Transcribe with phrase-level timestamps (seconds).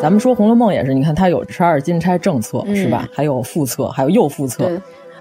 [0.00, 3.08] 咱们说《红楼梦》也是，你看它有十二金钗正册、嗯是吧？
[3.12, 4.70] 还有副册，还有右副册，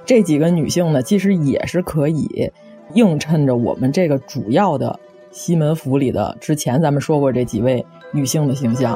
[0.05, 2.51] 这几个女性呢，其实也是可以
[2.93, 4.99] 映衬着我们这个主要的
[5.31, 8.95] 西门府里的之前咱们说过这几位女性的形象。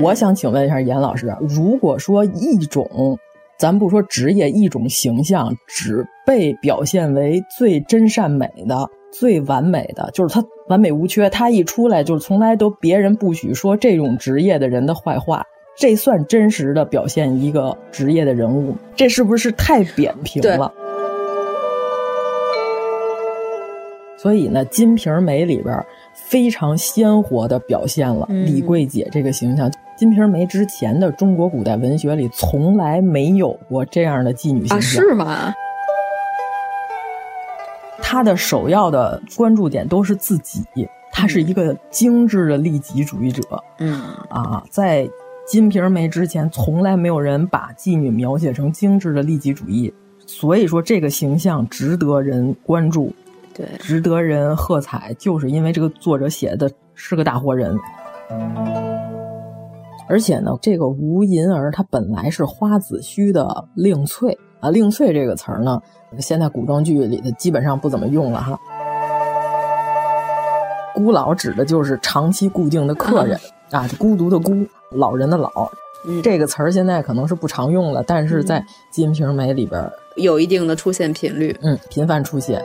[0.00, 3.16] 我想请问一下严老师，如果说一种，
[3.56, 15.44] 咱不说职业，一种形象只被表现为最真善美的、最完美的，就是他完美无缺，他一出来就是从来都别人不许说这种职业的人的坏话，
[15.78, 18.78] 这算真实的表现一个职业的人物吗？
[18.96, 20.72] 这是不是太扁平了？
[24.16, 25.84] 所以呢，《金瓶梅》里边
[26.14, 29.70] 非常鲜活的表现了嗯李桂姐这个形象。
[29.96, 34.78] 金瓶梅》之前的中国古代文学里从来没有过这样的妓女形象。
[34.78, 35.54] 啊，是吗？
[38.00, 40.62] 她的首要的关注点都是自己，
[41.12, 43.42] 他是一个精致的利己主义者。
[43.78, 45.04] 嗯啊，在
[45.46, 49.92] 《金瓶梅》之前，从来没有人把妓女描写成精致的利己主义，
[50.26, 53.12] 所以说这个形象值得人关注，
[53.54, 57.76] 对，值得人喝彩，就是因为这个作者写的是个大活人。
[60.08, 65.78] 而且呢，这个吴银儿她本来是花子虚的令翠啊，令翠这个词儿呢，
[66.20, 68.58] 现在古装剧里的基本上不怎么用了哈。
[70.94, 73.38] 孤老指的就是长期固定的客人、
[73.70, 75.50] 啊，孤独的孤，老人的老。
[76.06, 78.58] 嗯这个词儿现在可能是不常用了，但是在
[78.90, 81.54] 《金瓶梅》里边儿，有一定的出现频率。
[81.60, 82.62] 嗯，频繁出现。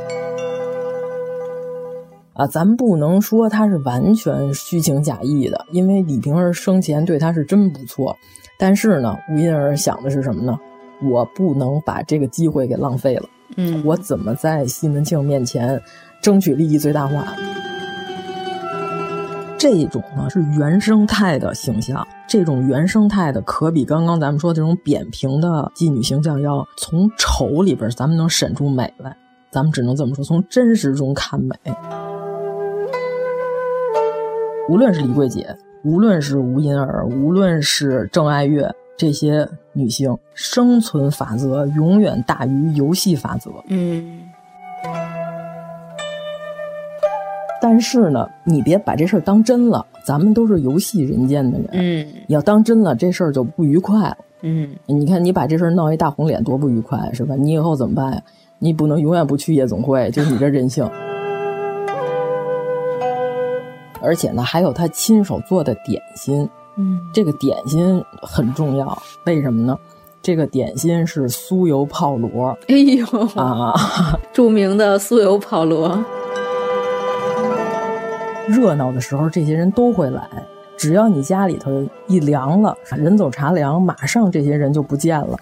[2.34, 8.16] 啊，咱不能说他是完全虚情假意的，因为李瓶儿生前对他是真不错。
[8.58, 10.58] 但是呢，吴银儿想的是什么呢？
[11.02, 13.30] 我不能把这个机会给浪费了。
[13.58, 15.82] 嗯，我怎么在西门庆面前
[16.22, 17.26] 争取利益最大化？
[19.58, 29.18] 这种呢是原生态的形象，这种原生态的可比刚刚咱们说这种扁平的妓女形象要从丑里边咱们能审出美来，
[29.52, 31.56] 咱们只能这么说，从真实中看美。
[34.70, 43.50] 无论是李桂姐，无论是吴银儿，无论是郑爱月，这些女性，生存法则永远大于游戏法则。
[43.70, 44.24] 嗯
[47.62, 54.18] 但是呢，你别把这事儿当真了，咱们都是游戏人间的人，嗯你要当真了，这事儿就不愉快了。
[54.42, 57.36] 嗯你看，你把这事儿闹一大红脸，多不愉快，是吧？
[57.36, 58.22] 你以后怎么办呀？
[58.60, 60.86] 你不能永远不去夜总会，就你这任性。
[64.02, 66.50] 而且呢，还有他亲手做的点心，
[66.80, 69.78] 嗯，这个点心很重要，为什么呢？
[70.22, 73.74] 这个点心是酥油泡螺哎呦啊，
[74.34, 76.04] 著名的酥油泡螺。
[78.48, 80.28] 热闹的时候，这些人都会来。
[80.78, 85.38] 只要你家里头一凉了，人走茶凉，马上这些人就不见了。